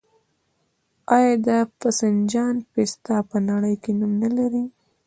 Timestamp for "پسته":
2.71-3.15